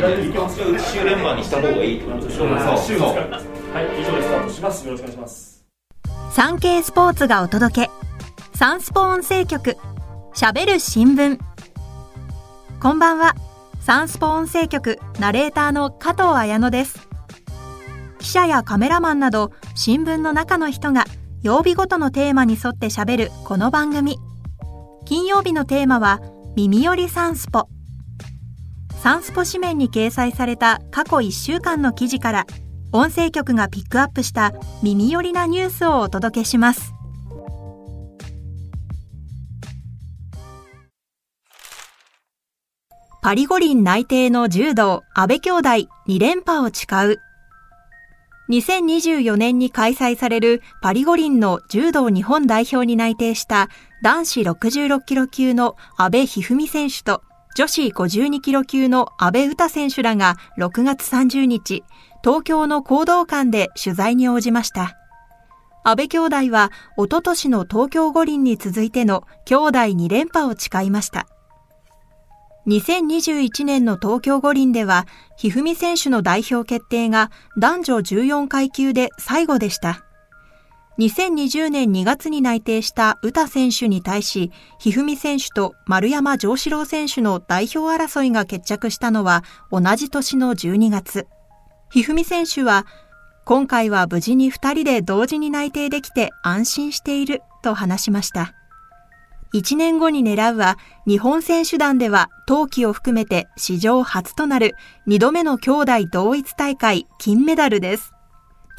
[0.00, 2.46] 週連番にした方がいいってことでしょ
[2.82, 5.64] 週のはい以上でスタートしますよろしくお願いします
[6.32, 7.90] 産経スポーツがお届け
[8.56, 9.76] サンスポ音声局
[10.32, 11.38] しゃべる新聞。
[12.80, 13.34] こんばんは。
[13.80, 17.08] サンスポ音声局ナレーターの加藤彩乃です。
[18.20, 21.04] 記者やカメラマンなど新聞の中の人が
[21.42, 24.18] 曜日ごとのテーマに沿ってしゃべるこの番組。
[25.04, 26.20] 金曜日のテーマは
[26.54, 27.68] 耳よりサンスポ。
[29.02, 32.46] サンスポ紙面に掲載された過去1週間の記事から
[32.92, 34.52] 音声局がピックアップした
[34.82, 36.92] 耳寄りなニュースをお届けします。
[43.22, 45.68] パリ五輪内定の柔道安倍兄弟
[46.06, 47.18] 2連覇を誓う。
[48.50, 53.68] 2024年に開催されるパリ五輪の柔道日本代表に内定した
[54.02, 57.22] 男子66キロ級の安倍一二三選手と
[57.56, 61.82] 女子52キロ級の安倍詩選手らが6月30日、
[62.22, 64.96] 東京の行動館で取材に応じました。
[65.82, 71.26] 安倍兄弟は、おととしの東京五輪に続いての兄弟2連覇を誓いました。
[72.66, 80.04] 2021年の東京五輪では、ひふみ選手の代表決定が男女14階級で最後でした。
[81.00, 89.42] 2020年2月に内定した詩選手に対し、ひふみ選手と丸山城志郎選手の代表争いが決着したのは
[89.72, 91.26] 同じ年の12月。
[91.90, 92.84] ひふみ選手は、
[93.46, 98.52] 今回は無事に2人で同時に内定できて安心していると話しました。
[99.54, 100.76] 1年後に狙うは、
[101.06, 104.76] 日本選手団では冬季を含めて史上初となる
[105.08, 108.12] 2度目の兄弟同一大会金メダルです。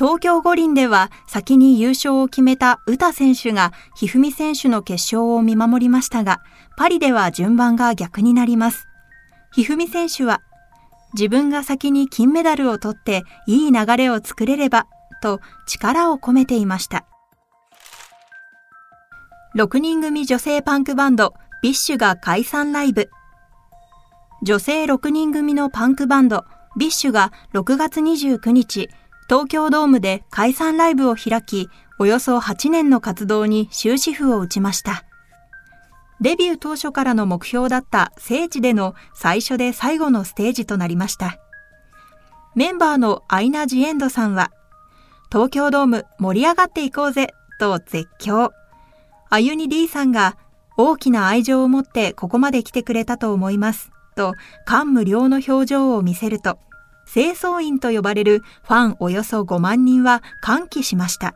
[0.02, 6.42] 東京五輪では先に優勝を決めた詩選手がひふみ選手の決勝を見守りましたが、
[6.76, 8.88] パリでは順番が逆になります。
[9.54, 10.42] ひふみ選手は、
[11.14, 14.88] 自分が先に金メダルを取っていい流れを作れれば、
[15.22, 17.06] と力を込めていました。
[19.56, 23.12] 6人組女性パンクバンド、 BiSHが解散ライブ。
[24.42, 26.46] 女性6人組のパンクバンド、
[26.76, 28.90] BiSHが6月29日、
[29.30, 35.06] 東京ドームで解散ライブを開き、およそ8年の活動に終止符を打ちました。
[36.20, 41.38] デビュー当初からの目標だった聖地での最初で最後のステージとなりました。
[42.54, 44.52] メンバーのアイナ・ジ・エンドさんは、
[45.32, 48.52] 東京ドーム盛り上がっていこうぜと絶叫。
[49.30, 50.38] アユニ・D さんが
[50.78, 53.92] 大きな愛情を持ってここまで来てくれたと思います。
[54.16, 56.60] と感無量の表情を見せると、
[57.12, 61.36] 清掃員と呼ばれるファンおよそ5万人は歓喜しました。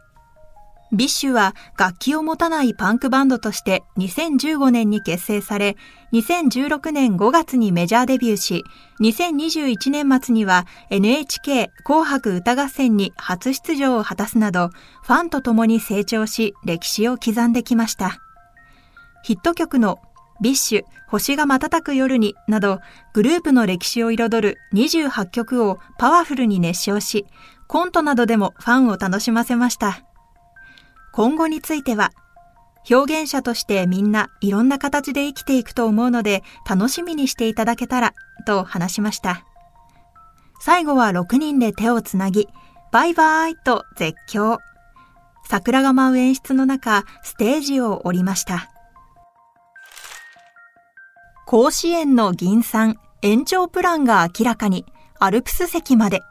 [0.93, 5.75] BiSHは楽器を持たないパンクバンドとして2015年に結成され、
[6.13, 8.63] 2016年5月にメジャーデビューし、
[9.01, 14.69] 2021年末には NHK 紅白歌合戦に初出場を果たすなど、
[15.03, 18.17] ファンと共に成長し歴史を刻んできました。
[19.23, 19.99] ヒット曲の
[20.41, 22.79] BiSH、星が瞬く夜になど
[23.13, 27.25] グループの歴史を彩る28曲をパワフルに熱唱し、
[27.67, 30.03] コントなどでもファンを楽しませました。
[31.13, 32.11] 今後については、
[32.89, 38.13] 表現者としてみんないろんな形で生きていくと思うので楽しみにしていただけたら
[38.45, 39.45] と話しました。
[40.59, 42.47] 最後は6人で手をつなぎ、
[42.91, 44.59] バイバーイと絶叫。
[45.47, 48.74] 桜が舞う演出の中、ステージを降りました。
[51.47, 54.83] 甲子園の銀山延長プランが明らかに、
[55.19, 56.21] アルプス席まで。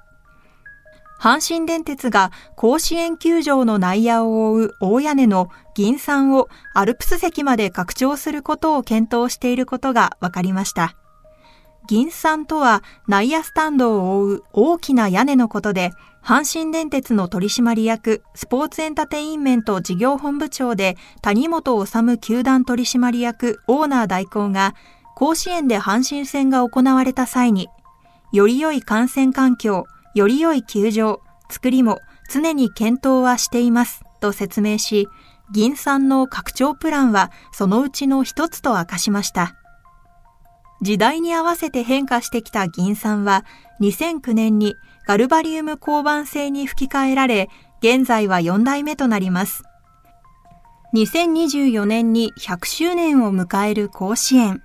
[1.21, 10.97] 阪神電鉄が甲子園球場の内野を覆う大屋根の銀山をアルプス席まで拡張することを検討していることが分かりました。
[11.87, 15.93] 銀山とは内野スタンドを覆う大きな屋根のことで、
[16.25, 24.75] 阪神電鉄の取締役、スポーツエンタテインメント事業本部長で谷本治球団取締役オーナー代行が
[25.15, 27.69] 甲子園で阪神戦が行われた際に、
[28.33, 29.85] より良い感染環境、
[30.15, 32.01] より良い球場、作りも
[32.31, 35.09] 常に検討はしていますと説明し、
[35.53, 39.55] 銀山の拡張プランはそのうちの一つと明かしました。
[40.83, 43.45] 時代に合わせて変化してきた銀山は
[43.81, 44.75] 2009年に
[45.07, 47.49] ガルバリウム鉱板製に吹き替えられ、
[47.79, 49.63] 現在は4代目となります。
[50.95, 54.63] 2024年に100周年を迎える甲子園。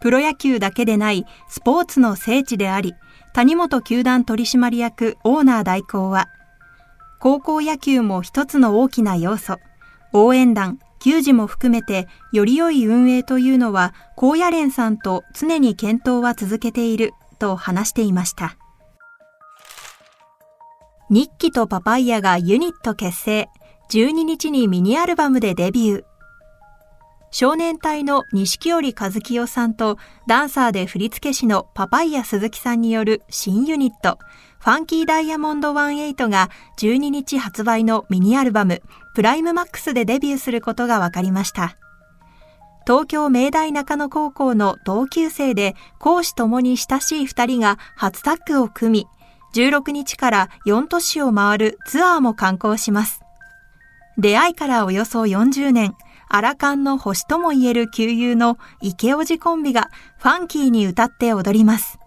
[0.00, 2.94] プロ野球だけでないスポーツの聖地であり、
[3.32, 6.28] 谷本球団取締役オーナー代行は、
[7.20, 9.58] 高校野球も一つの大きな要素、
[10.12, 18.56] 応援団、球児も含めてより良い運営というのは高野連さんと常に検討は続けていると話していました。
[21.08, 23.48] 日記とパパイヤがユニット結成、
[23.90, 26.09] 12日にミニアルバムでデビュー。
[27.32, 34.18] 少年隊の錦織和清さんとダンサーで振付師のパパイヤ鈴木さんによる新ユニット、
[34.58, 38.82] ファンキーダイヤモンド18が12日発売のミニアルバム、
[39.14, 41.76] プライムマックスでデビューすることが分かりました。
[42.84, 49.06] 東京明大中野高校の同級生で講師ともに親しい二人が初タッグを組み、
[49.54, 53.20] 16日から4都市を回るツアーも観光します。
[54.18, 55.94] 出会いからおよそ40年、
[56.32, 61.98] アラカンの星とも言える旧友の池オジコンビがファンキーに歌って踊ります。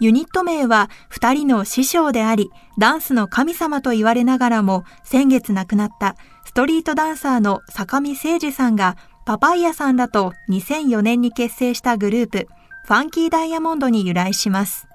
[0.00, 8.96] ユニット名は二人の師匠であり、ダンスの神様と言われながらも、先月亡くなったストリートダンサーの坂見誠二さんが
[9.26, 12.48] パパイヤさんらと2004年に結成したグループ、
[12.86, 14.88] ファンキーダイヤモンドに由来します。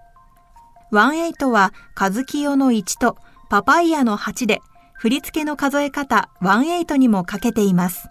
[0.91, 3.17] 18は、カズキヨの1と
[3.51, 4.61] パパイヤの8で、
[4.95, 8.09] 振り付けの数え方18にもかけています。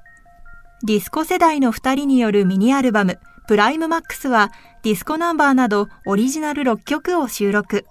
[0.86, 4.52] ディスコ世代の2人によるミニアルバム、プライムマックスは、
[4.82, 7.86] ディスコナンバーなどオリジナル6曲を収録。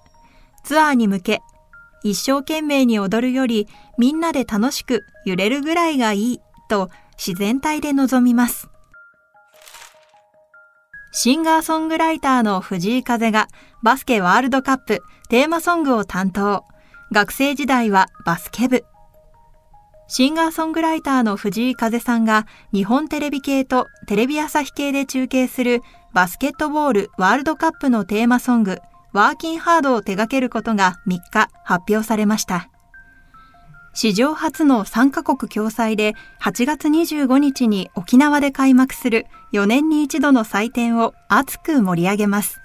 [0.64, 1.42] ツアーに向け、
[2.04, 3.68] 一生懸命に踊るより、
[3.98, 8.70] みんなで楽しく揺れるぐらいがいい、と自然体で臨みます。
[11.12, 13.48] シンガーソングライターの藤井風が
[13.82, 16.64] バスケワールドカップテーマソングを担当。
[17.12, 18.86] 学生時代はバスケ部。
[20.08, 25.82] シンガーソングライターの藤井風さんが日本テレビ系とテレビ朝日系で中継する
[26.14, 28.80] バスケットボールワールドカップのテーマソング
[29.14, 32.70] ワーキンハードを手掛けることが3日発表されました。
[33.96, 42.60] 史上初の3カ国共催で8月25日に沖縄で開幕する4年に一度の祭典を熱く盛り上げます。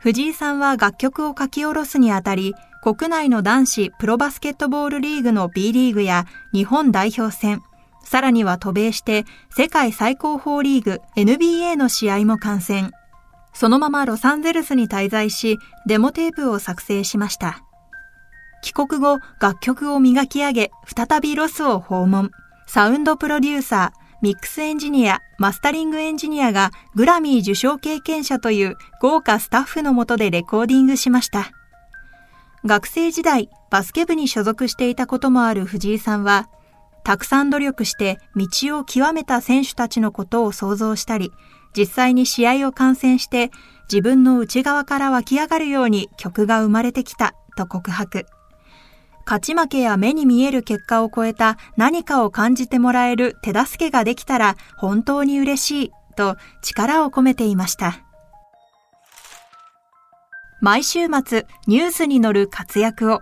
[0.00, 7.62] 藤井さんは楽曲を書き下ろすにあたり、国内の男子プロバスケットボールリーグの B リーグや日本代表戦、
[8.02, 9.24] さらには渡米して
[9.56, 12.90] 世界最高峰リーグ NBA の試合も観戦。
[13.52, 17.62] そのままロサンゼルスに滞在し、デモテープを作成しました。
[18.62, 22.32] 帰国後、楽曲を磨き上げ、再びロスを訪問。
[22.66, 31.52] サウンドプロデューサー、ミックスエンジニア、マスタリングエンジニアがグラミー受賞経験者という豪華スタッフのもとでレコーディングしました。
[32.64, 36.48] 学生時代、バスケ部に所属していたこともある藤井さんは、
[37.04, 38.46] たくさん努力して道
[38.78, 41.32] を極めた選手たちのことを想像したり、
[41.76, 43.50] 実際に試合を観戦して
[43.90, 48.26] 自分の内側から湧き上がるように曲が生まれてきたと告白。
[49.24, 58.11] 勝ち負けや目に見える結果を超えた何かを感じてもらえる手助けができたら本当に嬉しいと力を込めていました。
[60.62, 63.20] 毎週末ニュースに載る活躍を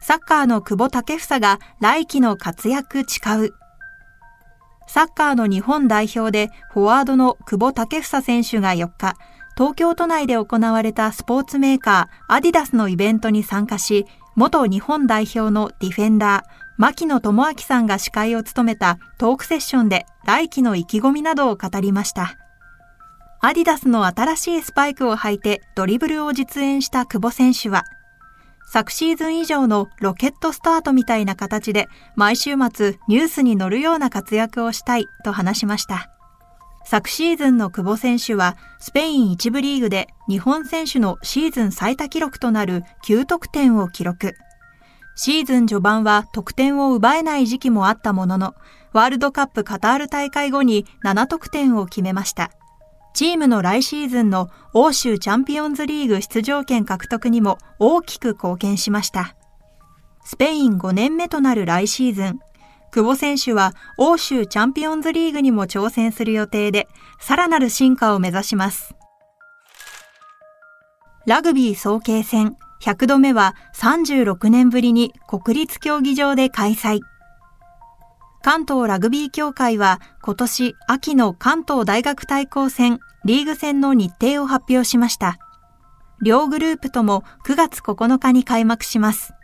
[0.00, 3.54] サッカーの久保建英が来季の活躍誓う。
[4.88, 9.14] サッカーの日本代表でフォワードの久保建英選手が4日、
[9.56, 16.42] 東京都内で行われたスポーツメーカーアディダスのイベントに参加し、元日本代表のディフェンダー、
[16.76, 22.36] 牧野智明さんが司会を務めたトークセッションで来季の意気込みなどを語りました。
[23.42, 27.84] アディダスの新しいスパイクを履いてドリブルを実演した久保選手は、
[28.70, 36.10] 昨シーズン以上のロケットスタートみたいな形で毎週末ニュースに載るような活躍をしたいと話しました。
[36.84, 44.34] 昨シーズンの久保選手はスペイン1部リーグで日本選手のシーズン最多記録となる9得点を記録。
[45.16, 48.54] シーズン序盤は得点を奪えない時期もあったものの、
[48.92, 52.50] ワールドカップカタール大会後に7得点を決めました。
[53.12, 59.34] チームの来シーズンの欧州チャンピオンズリーグ出場権獲得にも大きく貢献しました。
[60.24, 62.40] スペイン5年目となる来シーズン、
[62.92, 66.88] 久保選手は欧州チャンピオンズリーグにも挑戦する予定で、
[67.20, 68.94] さらなる進化を目指します。
[71.26, 77.00] ラグビー総計戦100度目は36年ぶりに国立競技場で開催。
[78.42, 85.38] 関東ラグビー協会は今年秋の関東大学対抗戦リーグ戦の日程を発表しました。
[86.22, 89.34] 両グループとも9月9日に開幕します。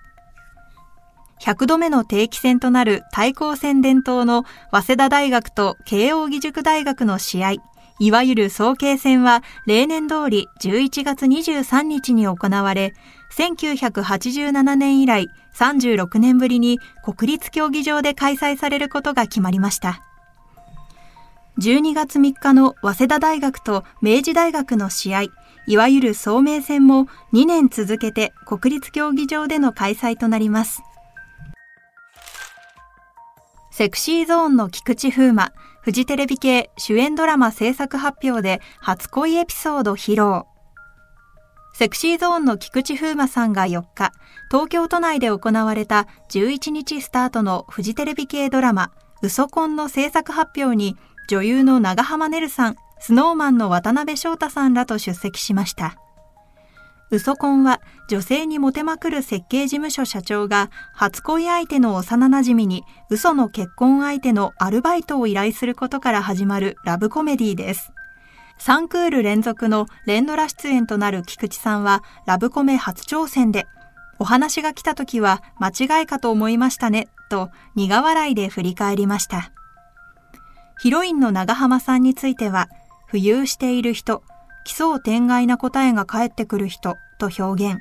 [1.42, 7.52] 100度目の定期戦となる対抗戦伝統の早稲田大学と慶応義塾大学の試合、
[7.98, 12.94] いわゆる早慶戦は例年通り11月23日に行われ、
[13.36, 20.02] 1987年以来36年ぶりに国立競技場で開催されることが決まりました。
[21.58, 25.22] 12月3日の早稲田大学と明治大学の試合、
[25.66, 30.82] いわゆる聡明戦も2年続けて国立競技場での開催となります。
[33.70, 40.55] セクシーゾーンの菊池風磨、フジテレビ系主演ドラマ制作発表で初恋エピソード披露。
[41.78, 44.10] セクシーゾーンの菊池風磨さんが4日、
[44.50, 50.96] 東京都内で行われた11日スタートのフジテレビ系ドラマ、ウソコンの制作発表に
[51.28, 55.98] 女優の長浜ねるさん、スノーマンの渡辺翔太さんらと出席しました。
[57.10, 67.92] ウソコンは女性にモテまくる設計事務所社長が初恋相手の幼馴染に嘘の結婚相手のアルバイトを依頼することから始まるラブコメディーです。
[68.58, 73.66] 3クール連続の連ドラ出演となる菊池さんはラブコメ初挑戦で
[74.18, 79.52] お話が来た時は間違いかと思いましたねと苦笑いで振り返りました。
[80.78, 82.68] ヒロインの長浜さんについては
[83.10, 84.22] 浮遊している人、
[84.64, 87.80] 奇想天外な答えが返ってくる人と表現。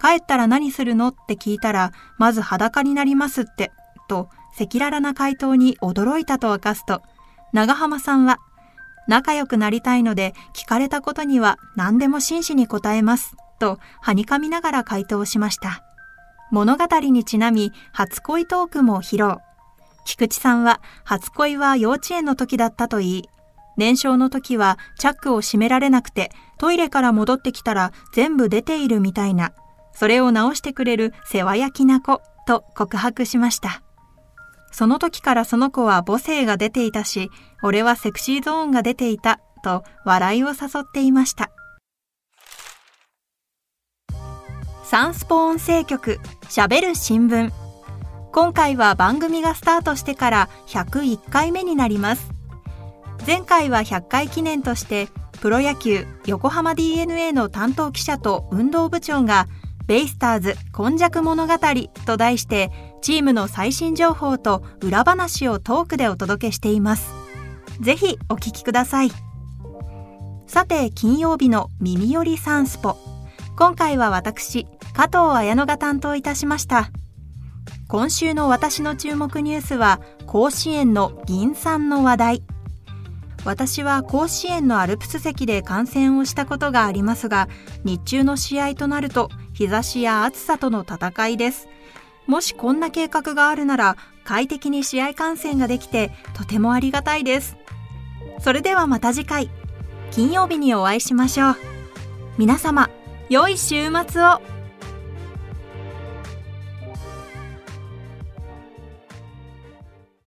[0.00, 3.72] 帰ったら何するのって聞いたら、まず裸になりますって、
[4.08, 7.02] と赤裸々な回答に驚いたと明かすと、
[7.52, 8.38] 長浜さんは、
[9.08, 15.82] 仲良くなりたいので聞かれたことには何でも真摯に答えます、とはにかみながら回答しました。
[16.50, 19.38] 物語にちなみ初恋トークも披露。
[20.04, 23.28] 菊池さんは初恋は幼稚園の時だったと言い、
[23.76, 29.52] 年少の時はチャックを閉められなくて、トイレから戻ってきたら全部出ているみたいな、
[29.92, 33.83] それを直してくれる世話焼きな子と告白しました。
[34.74, 37.30] その時からその子は母性が出ていたし、
[37.62, 41.52] 俺はセクシーゾーンが出ていたと笑いを誘っていました。
[44.82, 47.52] サンスポ音声局喋る新聞
[48.32, 52.30] 今回は番組がスタートしてから101回目になります
[53.26, 55.08] 前回は100回記念として
[55.40, 59.48] プロ野球横浜 d n a の担当記者と運動部長が
[59.86, 61.54] ベイスターズ今昔物語
[62.06, 62.70] と題して
[63.04, 67.12] チームの最新情報と裏話をトークでお届けしています。
[67.82, 69.10] ぜひお聞きください。
[70.46, 72.96] さて金曜日の耳よりサンスポ。
[73.58, 76.88] 今回は私、加藤綾乃が担当いたしました。
[77.88, 82.42] 今週の私の注目ニュースは甲子園の銀さんの話題。
[83.44, 87.50] 私は甲子園のアルプス席で観戦をしたことがありますが、
[87.84, 91.68] 日中の試合となると日差しや暑さとの戦いです。
[92.26, 97.56] もしこんな計画があるなら快適に試合観戦ができてとてもありがたいです。
[98.40, 99.50] それではまた次回、
[100.10, 101.56] 金曜日にお会いしましょう。
[102.38, 102.90] 皆様、
[103.28, 104.40] 良い週末を